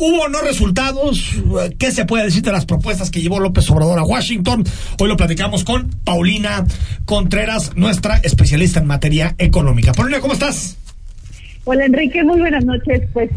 ¿Hubo 0.00 0.28
no 0.28 0.40
resultados? 0.42 1.34
¿Qué 1.76 1.90
se 1.90 2.04
puede 2.04 2.24
decir 2.24 2.42
de 2.42 2.52
las 2.52 2.64
propuestas 2.66 3.10
que 3.10 3.20
llevó 3.20 3.40
López 3.40 3.68
Obrador 3.68 3.98
a 3.98 4.04
Washington? 4.04 4.62
Hoy 5.00 5.08
lo 5.08 5.16
platicamos 5.16 5.64
con 5.64 5.90
Paulina 6.04 6.64
Contreras, 7.04 7.76
nuestra 7.76 8.18
especialista 8.18 8.78
en 8.78 8.86
materia 8.86 9.34
económica. 9.38 9.92
Paulina, 9.92 10.20
¿cómo 10.20 10.34
estás? 10.34 10.78
Hola 11.64 11.84
Enrique, 11.84 12.22
muy 12.22 12.38
buenas 12.38 12.64
noches. 12.64 13.08
Pues 13.12 13.28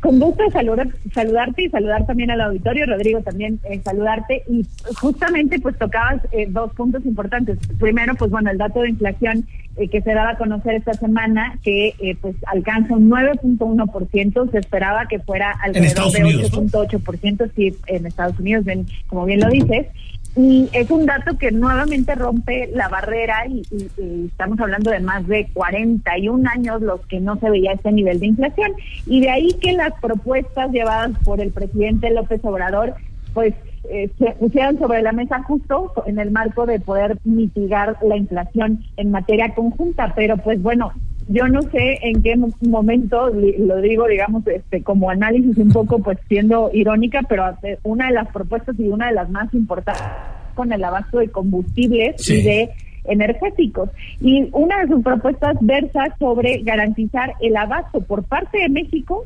con 0.00 0.20
gusto 0.20 0.42
saludar, 0.52 0.88
saludarte 1.14 1.64
y 1.64 1.70
saludar 1.70 2.06
también 2.06 2.30
al 2.30 2.40
auditorio, 2.42 2.84
Rodrigo 2.84 3.22
también 3.22 3.58
eh, 3.64 3.80
saludarte 3.82 4.42
y 4.46 4.66
justamente 5.00 5.58
pues 5.58 5.78
tocabas 5.78 6.20
eh, 6.32 6.46
dos 6.50 6.70
puntos 6.74 7.04
importantes. 7.06 7.58
Primero, 7.80 8.14
pues 8.14 8.30
bueno, 8.30 8.50
el 8.50 8.58
dato 8.58 8.82
de 8.82 8.90
inflación 8.90 9.46
eh, 9.76 9.88
que 9.88 10.02
se 10.02 10.14
daba 10.14 10.30
a 10.30 10.38
conocer 10.38 10.74
esta 10.74 10.94
semana 10.94 11.58
que 11.62 12.16
pues 12.20 12.36
alcanza 12.46 12.94
un 12.94 13.10
9.1%, 13.10 14.50
se 14.50 14.58
esperaba 14.58 15.06
que 15.06 15.18
fuera 15.18 15.52
alrededor 15.62 16.12
de 16.12 16.20
8.8%, 16.20 17.50
sí, 17.54 17.74
en 17.86 18.06
Estados 18.06 18.38
Unidos, 18.38 18.64
como 19.08 19.24
bien 19.24 19.40
lo 19.40 19.48
dices. 19.48 19.86
Y 20.36 20.68
es 20.72 20.90
un 20.90 21.06
dato 21.06 21.38
que 21.38 21.52
nuevamente 21.52 22.14
rompe 22.16 22.68
la 22.72 22.88
barrera 22.88 23.46
y, 23.46 23.62
estamos 24.26 24.58
hablando 24.58 24.90
de 24.90 24.98
más 24.98 25.26
de 25.28 25.48
41 25.52 26.50
años 26.50 26.82
los 26.82 27.06
que 27.06 27.20
no 27.20 27.36
se 27.36 27.50
veía 27.50 27.72
este 27.72 27.92
nivel 27.92 28.18
de 28.18 28.26
inflación. 28.26 28.72
Y 29.06 29.20
de 29.20 29.30
ahí 29.30 29.52
que 29.60 29.72
las 29.74 29.92
propuestas 30.00 30.72
llevadas 30.72 31.12
por 31.24 31.40
el 31.40 31.52
presidente 31.52 32.10
López 32.10 32.40
Obrador, 32.42 32.94
pues 33.32 33.54
eh, 33.90 34.10
se 34.18 34.32
pusieran 34.32 34.78
sobre 34.78 35.02
la 35.02 35.12
mesa 35.12 35.42
justo 35.42 35.92
en 36.06 36.18
el 36.18 36.30
marco 36.30 36.66
de 36.66 36.80
poder 36.80 37.18
mitigar 37.24 37.96
la 38.02 38.16
inflación 38.16 38.82
en 38.96 39.10
materia 39.10 39.54
conjunta. 39.54 40.12
Pero 40.14 40.36
pues 40.38 40.60
bueno, 40.62 40.92
yo 41.28 41.48
no 41.48 41.62
sé 41.62 41.98
en 42.02 42.22
qué 42.22 42.36
momento, 42.68 43.30
lo 43.30 43.80
digo, 43.80 44.06
digamos, 44.06 44.46
este, 44.46 44.82
como 44.82 45.10
análisis 45.10 45.56
un 45.56 45.70
poco, 45.70 45.98
pues 45.98 46.18
siendo 46.28 46.70
irónica, 46.72 47.20
pero 47.28 47.44
una 47.82 48.08
de 48.08 48.14
las 48.14 48.28
propuestas 48.28 48.78
y 48.78 48.88
una 48.88 49.08
de 49.08 49.14
las 49.14 49.30
más 49.30 49.52
importantes 49.54 50.04
con 50.54 50.72
el 50.72 50.84
abasto 50.84 51.18
de 51.18 51.28
combustibles 51.28 52.28
y 52.28 52.42
de 52.42 52.70
energéticos. 53.04 53.90
Y 54.20 54.48
una 54.52 54.80
de 54.80 54.88
sus 54.88 55.02
propuestas 55.02 55.56
versa 55.60 56.04
sobre 56.18 56.62
garantizar 56.62 57.32
el 57.40 57.56
abasto 57.56 58.00
por 58.00 58.24
parte 58.24 58.58
de 58.58 58.68
México 58.68 59.24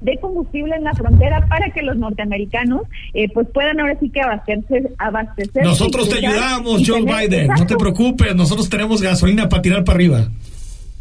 de 0.00 0.18
combustible 0.18 0.76
en 0.76 0.84
la 0.84 0.94
frontera 0.94 1.46
para 1.48 1.70
que 1.70 1.82
los 1.82 1.96
norteamericanos 1.96 2.82
eh, 3.14 3.28
pues 3.32 3.48
puedan 3.52 3.80
ahora 3.80 3.96
sí 3.98 4.10
que 4.10 4.20
abastecer. 4.20 4.90
abastecer 4.98 5.64
nosotros 5.64 6.08
te 6.08 6.26
ayudamos, 6.26 6.82
Joe 6.86 7.02
Biden, 7.02 7.48
no 7.48 7.66
te 7.66 7.76
preocupes, 7.76 8.34
nosotros 8.34 8.68
tenemos 8.68 9.02
gasolina 9.02 9.48
para 9.48 9.62
tirar 9.62 9.84
para 9.84 9.96
arriba 9.96 10.28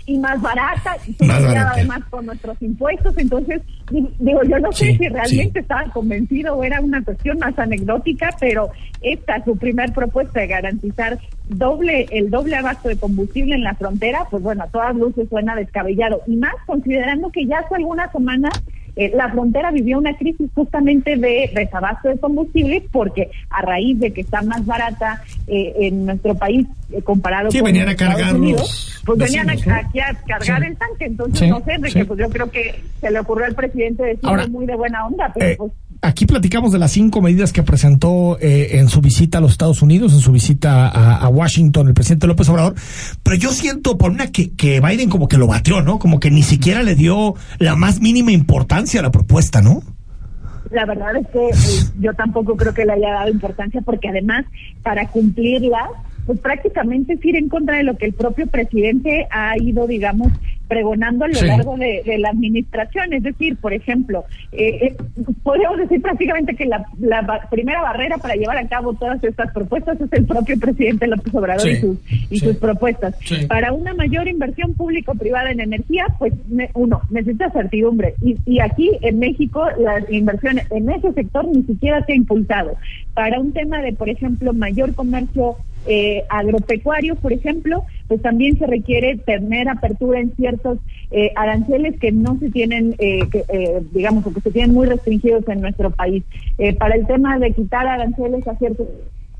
y 0.08 0.20
más 0.20 0.40
barata, 0.40 0.98
y 1.08 1.16
además 1.26 2.02
con 2.10 2.28
nuestros 2.28 2.62
impuestos. 2.62 3.18
Entonces, 3.18 3.62
digo, 3.90 4.44
yo 4.44 4.60
no 4.60 4.72
sé 4.72 4.98
si 4.98 5.08
realmente 5.08 5.60
estaban 5.60 5.90
convencidos 5.90 6.58
o 6.58 6.64
era 6.64 6.80
una 6.80 7.04
cuestión 7.04 7.40
más 7.40 7.58
anecdótica, 7.58 8.30
pero 8.40 8.70
esta, 9.02 9.44
su 9.44 9.58
primer 9.58 9.94
propuesta 9.94 10.42
de 10.42 10.48
garantizar 10.48 11.20
doble 11.50 12.08
el 12.12 12.30
doble 12.30 12.56
abasto 12.56 12.90
de 12.90 12.98
combustible 12.98 13.56
en 13.56 13.64
la 13.64 13.74
frontera, 13.76 14.28
pues 14.30 14.44
bueno, 14.44 14.64
a 14.64 14.68
todas 14.68 14.96
luces 14.96 15.28
suena 15.28 15.56
descabellado. 15.56 16.22
Y 16.28 16.36
más 16.38 16.54
considerando 16.68 17.32
que 17.32 17.46
ya 17.46 17.60
hace 17.60 17.76
algunas 17.76 18.12
semanas 18.12 18.54
eh, 18.96 19.12
la 19.14 19.30
frontera 19.30 19.72
vivió 19.72 19.98
una 19.98 20.16
crisis 20.16 20.50
justamente 20.54 21.18
de 21.18 21.52
desabasto 21.54 22.08
de 22.08 22.18
combustible 22.18 22.82
porque 22.92 23.30
a 23.50 23.62
raíz 23.62 24.00
de 24.00 24.12
que 24.12 24.22
está 24.22 24.42
más 24.42 24.66
barata 24.66 25.22
eh, 25.48 25.74
en 25.80 26.06
nuestro 26.06 26.36
país 26.36 26.66
eh, 26.92 27.02
comparado 27.02 27.50
con 27.52 27.64
venían 27.64 27.90
a 27.90 28.34
Unidos, 28.34 29.02
pues 29.06 29.20
venían 29.20 29.50
aquí 29.50 30.00
a 30.00 30.14
cargar 30.26 30.64
el 30.64 30.78
tanque. 30.78 31.06
Entonces, 31.06 31.50
no 31.50 31.62
sé, 31.64 31.78
de 31.78 32.06
pues 32.06 32.20
yo 32.20 32.30
creo 32.30 32.50
que 32.50 32.84
se 33.02 33.12
le 33.12 33.20
ocurrió 33.20 33.46
al 33.46 33.56
presidente 33.56 34.04
decirlo 34.04 34.48
muy 34.50 34.66
de 34.66 34.76
buena 34.76 35.06
onda, 35.06 35.32
pero 35.34 35.58
pues 35.58 35.72
Aquí 36.02 36.26
platicamos 36.26 36.72
de 36.72 36.80
las 36.80 36.92
cinco 36.92 37.22
medidas 37.22 37.52
que 37.52 37.64
presentó 37.64 38.38
eh, 38.40 38.78
en 38.78 38.90
su 38.90 39.02
visita 39.02 39.40
a 39.40 39.42
los 39.42 39.52
Estados 39.52 39.82
Unidos, 39.82 40.14
en 40.14 40.20
su 40.20 40.32
visita 40.32 40.88
a, 40.88 41.28
Washington, 41.30 41.88
el 41.88 41.94
presidente 41.94 42.28
López 42.28 42.48
Obrador, 42.50 42.76
pero 43.24 43.36
yo 43.36 43.52
siento 43.52 43.98
por 43.98 44.12
una 44.12 44.32
que, 44.32 44.52
que 44.52 44.80
Biden 44.82 45.10
como 45.10 45.28
que 45.28 45.38
lo 45.38 45.48
batió, 45.48 45.82
¿no? 45.82 45.98
Como 45.98 46.20
que 46.20 46.30
ni 46.30 46.44
siquiera 46.44 46.84
le 46.84 46.96
dio 46.96 47.36
la 47.58 47.76
más 47.76 48.02
mínima 48.02 48.32
importancia 48.32 49.00
a 49.00 49.04
la 49.04 49.12
propuesta, 49.12 49.62
¿no? 49.62 49.82
La 50.72 50.86
verdad 50.86 51.16
es 51.16 51.28
que 51.28 51.48
eh, 51.48 51.92
yo 52.00 52.14
tampoco 52.14 52.56
creo 52.56 52.74
que 52.74 52.86
le 52.86 52.94
haya 52.94 53.12
dado 53.12 53.30
importancia 53.30 53.82
porque 53.82 54.10
además 54.10 54.46
para 54.84 55.08
cumplirla 55.08 55.90
pues 56.26 56.40
prácticamente 56.40 57.14
es 57.14 57.26
ir 57.26 57.36
en 57.36 57.50
contra 57.50 57.78
de 57.78 57.84
lo 57.84 57.98
que 57.98 58.06
el 58.06 58.14
propio 58.14 58.48
presidente 58.48 59.28
ha 59.30 59.58
ido, 59.58 59.86
digamos, 59.86 60.32
pregonando 60.68 61.26
a 61.26 61.28
lo 61.28 61.42
largo 61.42 61.78
de, 61.78 62.04
la 62.18 62.30
administración. 62.30 63.14
Es 63.14 63.24
decir, 63.24 63.58
por 63.58 63.74
ejemplo, 63.74 64.26
eh, 64.52 64.88
eh, 64.88 64.96
podríamos 65.44 65.78
decir 65.80 66.02
prácticamente 66.02 66.56
que 66.56 66.66
la, 66.66 66.86
primera 67.50 67.82
barrera 67.82 68.18
para 68.18 68.36
llevar 68.36 68.58
a 68.58 68.68
cabo 68.68 68.94
todas 68.94 69.24
estas 69.24 69.52
propuestas 69.52 70.00
es 70.00 70.12
el 70.14 70.26
propio 70.26 70.60
presidente 70.60 71.08
López 71.08 71.34
Obrador 71.34 71.68
y, 71.68 71.76
sus, 71.78 71.98
y 72.30 72.40
sus 72.40 72.56
propuestas. 72.58 73.16
Para 73.48 73.74
una 73.74 73.94
mayor 73.94 74.28
inversión 74.28 74.74
público-privada 74.74 75.52
en 75.52 75.60
energía, 75.60 76.08
pues 76.18 76.34
uno, 76.74 77.02
necesita 77.10 77.50
certidumbre. 77.52 78.16
Y, 78.22 78.38
y 78.46 78.60
aquí 78.60 78.92
en 79.02 79.20
México 79.20 79.66
la 79.78 80.04
inversión 80.10 80.60
en 80.70 80.90
ese 80.90 81.14
sector 81.14 81.48
ni 81.48 81.64
siquiera 81.64 82.04
se 82.06 82.14
ha 82.14 82.16
impulsado. 82.16 82.78
Para 83.14 83.40
un 83.40 83.54
tema 83.54 83.82
de, 83.82 83.94
por 83.94 84.10
ejemplo, 84.10 84.54
mayor 84.54 84.94
comercio 84.94 85.58
eh, 85.88 86.24
agropecuario, 86.30 87.16
por 87.16 87.34
ejemplo, 87.34 87.84
pues 88.08 88.22
también 88.22 88.58
se 88.58 88.68
requiere 88.68 89.18
tener 89.18 89.70
apertura 89.70 90.20
en 90.20 90.36
ciertos 90.36 90.80
eh, 91.12 91.32
aranceles 91.36 92.00
que 92.00 92.12
no 92.12 92.38
se 92.40 92.50
tienen, 92.52 92.96
eh, 93.00 93.20
eh, 93.50 93.82
digamos, 93.92 94.26
o 94.26 94.34
que 94.34 94.42
se 94.42 94.52
tienen 94.52 94.74
muy 94.74 94.88
restringidos 94.88 95.48
en 95.48 95.62
nuestro 95.62 95.92
país. 95.92 96.24
para 96.80 96.96
el 96.96 97.06
tema 97.06 97.38
de 97.40 97.52
quitar 97.52 97.88
aranceles 97.88 98.48
a 98.48 98.56
ciertos 98.56 98.88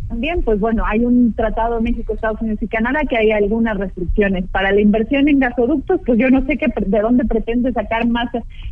también, 0.08 0.44
pues 0.44 0.60
bueno, 0.60 0.84
hay 0.86 1.04
un 1.04 1.34
tratado 1.34 1.82
México, 1.82 2.14
Estados 2.14 2.42
Unidos 2.42 2.62
y 2.62 2.68
Canadá 2.68 3.02
que 3.10 3.18
hay 3.18 3.32
algunas 3.32 3.78
restricciones. 3.78 4.46
Para 4.52 4.72
la 4.72 4.82
inversión 4.82 5.28
en 5.28 5.40
gasoductos, 5.40 6.00
pues 6.06 6.20
yo 6.20 6.30
no 6.30 6.46
sé 6.46 6.58
qué, 6.58 6.68
de 6.86 7.00
dónde 7.00 7.26
pretende 7.26 7.72
sacar 7.74 8.08
más 8.08 8.30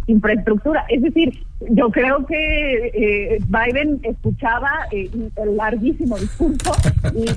infraestructura. 0.08 0.86
Es 0.90 1.02
decir, 1.02 1.44
yo 1.70 1.90
creo 1.90 2.26
que 2.26 2.92
eh, 2.94 3.40
Biden 3.48 4.00
escuchaba 4.04 4.70
eh, 4.92 5.10
el 5.42 5.58
larguísimo 5.58 6.18
discurso 6.18 6.72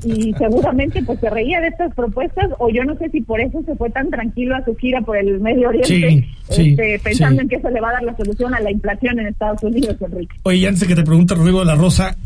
y, 0.05 0.35
seguramente 0.37 1.03
pues 1.03 1.21
se 1.21 1.31
reía 1.31 1.61
de 1.61 1.69
estas 1.69 1.95
propuestas 1.95 2.51
o 2.59 2.69
yo 2.69 2.85
no 2.85 2.97
sé 2.97 3.09
si 3.11 3.21
por 3.21 3.41
eso 3.41 3.63
se 3.65 3.75
fue 3.77 3.91
tan 3.91 4.11
tranquilo 4.11 4.57
a 4.57 4.65
su 4.65 4.75
gira 4.77 5.01
por 5.01 5.17
el 5.17 5.41
Medio 5.41 5.69
Oriente 5.69 6.27
este, 6.49 7.01
pensando 7.03 7.43
en 7.43 7.49
que 7.49 7.57
eso 7.57 7.71
le 7.71 7.81
va 7.81 7.91
a 7.91 7.93
dar 7.93 8.03
la 8.03 8.17
solución 8.17 8.55
a 8.55 8.61
la 8.61 8.71
inflación 8.71 9.19
en 9.21 9.29
Estados 9.29 9.63
Unidos, 9.63 9.97
Enrique. 10.01 10.37
Oye, 10.43 10.67
antes 10.67 10.81
de 10.81 10.87
que 10.87 10.95
te 10.95 11.05
pregunte 11.05 11.35
Rodrigo 11.35 11.61
de 11.61 11.67
la 11.67 11.75
Rosa, 11.75 12.17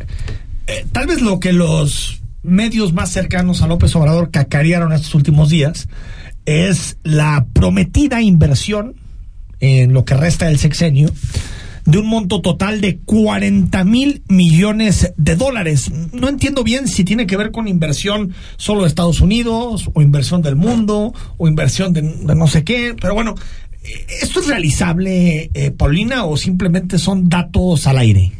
eh, 0.67 0.85
tal 0.91 1.07
vez 1.07 1.21
lo 1.21 1.39
que 1.39 1.53
los 1.53 2.21
medios 2.43 2.93
más 2.93 3.11
cercanos 3.11 3.61
a 3.61 3.67
López 3.67 3.95
Obrador 3.95 4.31
cacarearon 4.31 4.93
estos 4.93 5.13
últimos 5.15 5.49
días 5.49 5.87
es 6.45 6.97
la 7.03 7.45
prometida 7.53 8.21
inversión 8.21 8.95
en 9.59 9.93
lo 9.93 10.05
que 10.05 10.15
resta 10.15 10.47
del 10.47 10.57
sexenio 10.57 11.09
de 11.85 11.97
un 11.97 12.07
monto 12.07 12.41
total 12.41 12.81
de 12.81 12.99
40 12.99 13.83
mil 13.83 14.23
millones 14.27 15.13
de 15.17 15.35
dólares. 15.35 15.91
No 16.13 16.29
entiendo 16.29 16.63
bien 16.63 16.87
si 16.87 17.03
tiene 17.03 17.25
que 17.25 17.37
ver 17.37 17.51
con 17.51 17.67
inversión 17.67 18.33
solo 18.57 18.81
de 18.81 18.87
Estados 18.87 19.21
Unidos 19.21 19.89
o 19.93 20.01
inversión 20.01 20.41
del 20.41 20.55
mundo 20.55 21.13
o 21.37 21.47
inversión 21.47 21.93
de, 21.93 22.01
no 22.01 22.47
sé 22.47 22.63
qué, 22.63 22.95
pero 22.99 23.13
bueno, 23.13 23.35
¿esto 24.21 24.41
es 24.41 24.47
realizable, 24.47 25.49
eh, 25.53 25.71
Paulina, 25.71 26.25
o 26.25 26.37
simplemente 26.37 26.99
son 26.99 27.29
datos 27.29 27.87
al 27.87 27.97
aire? 27.97 28.31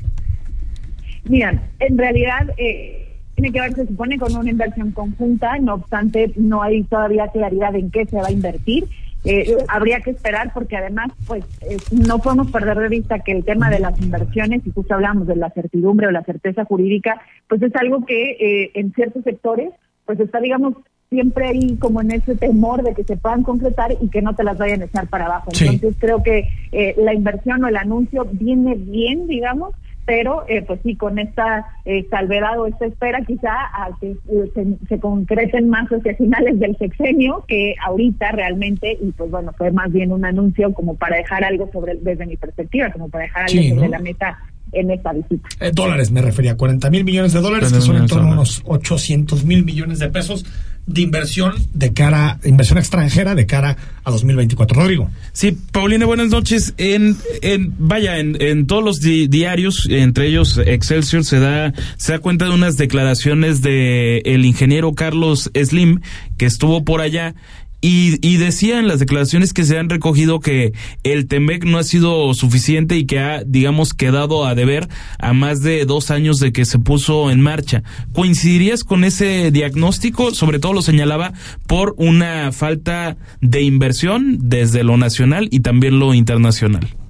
Mira, 1.31 1.63
en 1.79 1.97
realidad 1.97 2.49
eh, 2.57 3.07
tiene 3.35 3.53
que 3.53 3.61
ver, 3.61 3.73
se 3.73 3.87
supone, 3.87 4.19
con 4.19 4.35
una 4.35 4.49
inversión 4.49 4.91
conjunta, 4.91 5.57
no 5.59 5.75
obstante, 5.75 6.33
no 6.35 6.61
hay 6.61 6.83
todavía 6.83 7.29
claridad 7.29 7.73
en 7.73 7.89
qué 7.89 8.05
se 8.05 8.17
va 8.17 8.27
a 8.27 8.33
invertir. 8.33 8.89
Eh, 9.23 9.55
habría 9.69 10.01
que 10.01 10.09
esperar 10.09 10.51
porque 10.53 10.75
además, 10.75 11.13
pues, 11.27 11.45
eh, 11.61 11.77
no 11.91 12.19
podemos 12.19 12.51
perder 12.51 12.79
de 12.79 12.89
vista 12.89 13.19
que 13.19 13.31
el 13.31 13.45
tema 13.45 13.69
de 13.69 13.79
las 13.79 13.97
inversiones, 14.01 14.67
y 14.67 14.71
justo 14.71 14.93
hablamos 14.93 15.25
de 15.25 15.37
la 15.37 15.49
certidumbre 15.51 16.07
o 16.07 16.11
la 16.11 16.23
certeza 16.23 16.65
jurídica, 16.65 17.21
pues 17.47 17.61
es 17.61 17.73
algo 17.77 18.05
que 18.05 18.69
en 18.73 18.91
ciertos 18.91 19.23
sectores, 19.23 19.69
pues 20.05 20.19
está, 20.19 20.41
digamos, 20.41 20.73
siempre 21.09 21.47
ahí 21.47 21.77
como 21.77 22.01
en 22.01 22.11
ese 22.11 22.35
temor 22.35 22.83
de 22.83 22.93
que 22.93 23.05
se 23.05 23.15
puedan 23.15 23.43
concretar 23.43 23.93
y 24.01 24.09
que 24.09 24.21
no 24.21 24.35
te 24.35 24.43
las 24.43 24.57
vayan 24.57 24.81
a 24.81 24.85
echar 24.85 25.07
para 25.07 25.27
abajo. 25.27 25.49
Entonces 25.61 25.95
creo 25.97 26.23
que 26.23 26.49
la 26.97 27.13
inversión 27.13 27.63
o 27.63 27.69
el 27.69 27.77
anuncio 27.77 28.27
viene 28.33 28.75
bien, 28.75 29.27
digamos, 29.27 29.73
pero 30.11 30.43
eh, 30.49 30.61
pues 30.61 30.81
sí, 30.83 30.97
con 30.97 31.19
esta 31.19 31.65
eh, 31.85 32.05
salvedad 32.09 32.59
o 32.59 32.67
esta 32.67 32.85
espera 32.85 33.23
quizá 33.25 33.49
a 33.49 33.91
que 34.01 34.11
eh, 34.11 34.77
se, 34.89 34.99
concreten 34.99 35.69
más 35.69 35.87
hacia 35.87 36.13
finales 36.17 36.59
del 36.59 36.77
sexenio 36.77 37.45
que 37.47 37.75
ahorita 37.81 38.33
realmente, 38.33 38.97
y 39.01 39.13
pues 39.13 39.31
bueno, 39.31 39.53
fue 39.57 39.71
más 39.71 39.89
bien 39.89 40.11
un 40.11 40.25
anuncio 40.25 40.73
como 40.73 40.95
para 40.95 41.15
dejar 41.15 41.45
algo 41.45 41.69
sobre, 41.71 41.95
desde 41.95 42.25
mi 42.25 42.35
perspectiva, 42.35 42.91
como 42.91 43.07
para 43.07 43.23
dejar 43.23 43.45
algo 43.49 43.75
sobre 43.75 43.87
la 43.87 43.99
mesa 43.99 44.37
en 44.73 44.91
esta 44.91 45.13
visita. 45.13 45.47
dólares 45.71 46.11
me 46.11 46.21
refería, 46.21 46.57
40 46.57 46.89
mil 46.89 47.05
millones 47.05 47.31
de 47.31 47.39
dólares, 47.39 47.71
que 47.71 47.79
son 47.79 47.95
en 47.95 48.07
torno 48.07 48.31
a 48.31 48.33
unos 48.33 48.63
800 48.65 49.45
mil 49.45 49.63
millones 49.63 49.99
de 49.99 50.09
pesos. 50.09 50.45
De 50.85 51.01
inversión 51.01 51.53
de 51.73 51.93
cara, 51.93 52.39
inversión 52.43 52.77
extranjera 52.77 53.35
de 53.35 53.45
cara 53.45 53.77
a 54.03 54.11
2024. 54.11 54.81
Rodrigo. 54.81 55.09
Sí, 55.33 55.57
Paulina, 55.71 56.05
buenas 56.05 56.29
noches. 56.29 56.73
En, 56.77 57.17
en 57.41 57.73
vaya, 57.77 58.19
en, 58.19 58.41
en 58.41 58.67
todos 58.67 58.83
los 58.83 58.99
diarios, 58.99 59.87
entre 59.89 60.27
ellos 60.27 60.59
Excelsior, 60.65 61.23
se 61.23 61.39
da, 61.39 61.73
se 61.97 62.13
da 62.13 62.19
cuenta 62.19 62.45
de 62.45 62.51
unas 62.51 62.77
declaraciones 62.77 63.61
de 63.61 64.19
el 64.25 64.45
ingeniero 64.45 64.93
Carlos 64.93 65.51
Slim, 65.53 66.01
que 66.37 66.45
estuvo 66.45 66.83
por 66.83 67.01
allá 67.01 67.35
y, 67.81 68.25
y 68.25 68.37
decía 68.37 68.79
en 68.79 68.87
las 68.87 68.99
declaraciones 68.99 69.53
que 69.53 69.63
se 69.63 69.77
han 69.77 69.89
recogido 69.89 70.39
que 70.39 70.73
el 71.03 71.27
TEMEC 71.27 71.65
no 71.65 71.79
ha 71.79 71.83
sido 71.83 72.33
suficiente 72.33 72.97
y 72.97 73.05
que 73.05 73.19
ha, 73.19 73.43
digamos, 73.43 73.93
quedado 73.93 74.45
a 74.45 74.55
deber 74.55 74.87
a 75.19 75.33
más 75.33 75.61
de 75.61 75.85
dos 75.85 76.11
años 76.11 76.37
de 76.37 76.51
que 76.53 76.65
se 76.65 76.79
puso 76.79 77.31
en 77.31 77.41
marcha. 77.41 77.83
¿Coincidirías 78.13 78.83
con 78.83 79.03
ese 79.03 79.51
diagnóstico? 79.51 80.33
Sobre 80.33 80.59
todo 80.59 80.73
lo 80.73 80.81
señalaba 80.81 81.33
por 81.67 81.95
una 81.97 82.51
falta 82.51 83.17
de 83.41 83.61
inversión 83.61 84.37
desde 84.41 84.83
lo 84.83 84.97
nacional 84.97 85.47
y 85.51 85.61
también 85.61 85.99
lo 85.99 86.13
internacional. 86.13 87.00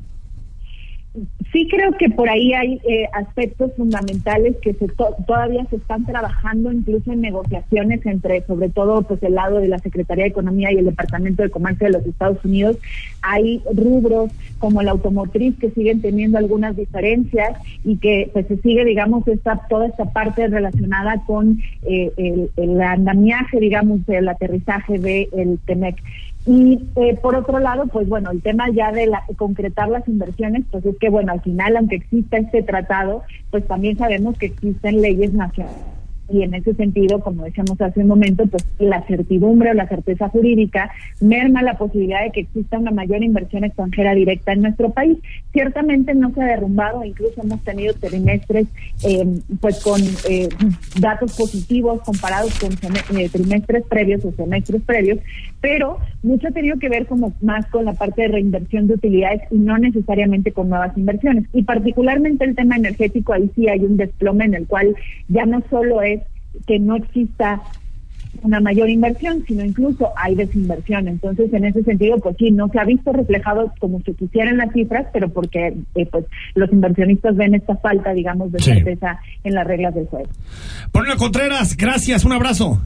Sí 1.52 1.68
creo 1.70 1.92
que 1.98 2.10
por 2.10 2.30
ahí 2.30 2.54
hay 2.54 2.80
eh, 2.88 3.08
aspectos 3.12 3.74
fundamentales 3.76 4.56
que 4.62 4.74
se 4.74 4.88
todavía 4.88 5.66
se 5.70 5.76
están 5.76 6.06
trabajando 6.06 6.72
incluso 6.72 7.12
en 7.12 7.20
negociaciones 7.20 8.06
entre 8.06 8.46
sobre 8.46 8.70
todo 8.70 9.02
pues 9.02 9.22
el 9.22 9.36
lado 9.36 9.58
de 9.58 9.68
la 9.68 9.80
Secretaría 9.80 10.24
de 10.24 10.30
Economía 10.30 10.72
y 10.72 10.78
el 10.78 10.86
Departamento 10.86 11.44
de 11.44 11.50
Comercio 11.50 11.88
de 11.88 11.94
los 11.94 12.06
Estados 12.06 12.44
Unidos. 12.46 12.78
Hay 13.22 13.62
rubros 13.74 14.32
como 14.60 14.82
la 14.82 14.92
automotriz 14.92 15.58
que 15.60 15.72
siguen 15.72 16.02
teniendo 16.02 16.38
algunas 16.38 16.78
diferencias 16.78 17.60
y 17.84 17.98
que 17.98 18.30
pues 18.32 18.48
se 18.48 18.56
sigue 18.58 18.86
digamos 18.86 19.28
esta 19.28 19.60
toda 19.68 19.88
esta 19.88 20.06
parte 20.06 20.48
relacionada 20.48 21.22
con 21.26 21.60
eh, 21.84 22.12
el, 22.16 22.50
el 22.56 22.82
andamiaje 22.82 23.60
digamos 23.60 24.06
del 24.06 24.30
aterrizaje 24.30 25.00
del 25.00 25.28
el 25.34 25.60
TEMEC. 25.66 25.98
Y 26.46 26.80
eh, 26.96 27.20
por 27.22 27.36
otro 27.36 27.60
lado, 27.60 27.86
pues 27.88 28.10
bueno, 28.10 28.32
el 28.32 28.42
tema 28.42 28.70
ya 28.72 28.92
de 28.92 29.08
la, 29.08 29.24
concretar 29.38 29.90
las 29.90 30.08
inversiones, 30.08 30.64
pues 30.72 30.86
es 30.86 30.98
que 30.98 31.10
bueno, 31.10 31.34
al 31.34 31.42
final, 31.42 31.78
aunque 31.78 31.98
exista 31.98 32.38
este 32.38 32.64
tratado, 32.64 33.24
pues 33.52 33.68
también 33.68 33.98
sabemos 33.98 34.38
que 34.38 34.48
existen 34.48 35.02
leyes 35.02 35.34
nacionales 35.34 36.01
y 36.32 36.44
en 36.44 36.54
ese 36.54 36.74
sentido, 36.74 37.20
como 37.20 37.44
decíamos 37.44 37.80
hace 37.82 38.02
un 38.02 38.08
momento, 38.08 38.46
pues 38.48 38.66
la 38.80 39.02
certidumbre 39.08 39.72
o 39.72 39.74
la 39.74 39.88
certeza 39.88 40.30
jurídica 40.30 40.92
merma 41.20 41.62
la 41.62 41.78
posibilidad 41.78 42.24
de 42.24 42.32
que 42.32 42.42
exista 42.42 42.80
una 42.80 42.92
mayor 42.92 43.24
inversión 43.24 43.64
extranjera 43.64 44.14
directa 44.14 44.54
en 44.54 44.62
nuestro 44.62 44.92
país. 44.92 45.18
Ciertamente 45.54 46.14
no 46.16 46.34
se 46.34 46.42
ha 46.42 46.46
derrumbado, 46.46 47.04
incluso 47.04 47.42
hemos 47.42 47.62
tenido 47.64 47.94
trimestres 47.94 48.68
eh, 49.04 49.40
pues 49.60 49.84
con 49.84 50.02
eh, 50.30 50.50
datos 51.00 51.36
positivos 51.36 52.02
comparados 52.02 52.58
con 52.60 52.72
eh, 53.18 53.30
trimestres 53.30 53.84
previos 53.86 54.24
o 54.26 54.32
semestres 54.32 54.82
previos, 54.84 55.20
pero 55.60 55.98
mucho 56.24 56.48
ha 56.48 56.52
tenido 56.52 56.78
que 56.80 56.90
ver 56.90 57.06
como 57.08 57.34
más 57.42 57.66
con 57.68 57.86
la 57.86 57.94
parte 57.94 58.24
de 58.24 58.28
reinversión 58.30 58.88
de 58.88 58.96
utilidades 58.96 59.42
y 59.52 59.58
no 59.58 59.78
necesariamente 59.78 60.52
con 60.52 60.70
nuevas 60.70 60.98
inversiones. 60.98 61.46
Y 61.54 61.64
particularmente 61.64 62.46
el 62.46 62.56
tema 62.56 62.76
energético, 62.76 63.34
ahí 63.34 63.50
sí 63.56 63.68
hay 63.68 63.82
un 63.82 63.98
desplome 63.98 64.46
en 64.46 64.56
el 64.56 64.68
cual 64.68 64.96
ya 65.28 65.46
no 65.46 65.62
solo 65.70 66.02
es 66.02 66.21
que 66.68 66.80
no 66.80 66.96
exista 66.96 67.62
una 68.44 68.60
mayor 68.60 68.90
inversión, 68.90 69.44
sino 69.46 69.64
incluso 69.64 70.12
hay 70.16 70.36
desinversión. 70.36 71.08
Entonces, 71.08 71.54
en 71.54 71.66
ese 71.66 71.84
sentido, 71.84 72.18
pues 72.18 72.36
sí, 72.38 72.52
no 72.52 72.70
se 72.70 72.80
ha 72.80 72.86
visto 72.86 73.12
reflejado 73.12 73.72
como 73.80 74.02
se 74.02 74.14
quisieran 74.14 74.58
las 74.58 74.72
cifras, 74.72 75.08
pero 75.14 75.30
porque 75.30 75.76
eh, 75.96 76.06
pues 76.06 76.26
los 76.56 76.72
inversionistas 76.72 77.36
ven 77.36 77.56
esta 77.56 77.76
falta, 77.78 78.14
digamos, 78.14 78.52
de 78.52 78.60
certeza 78.60 79.20
en 79.44 79.54
las 79.54 79.68
reglas 79.68 79.94
del 79.94 80.08
juego. 80.08 80.30
Ponle 80.92 81.16
Contreras, 81.18 81.76
gracias, 81.76 82.26
un 82.26 82.32
abrazo. 82.32 82.82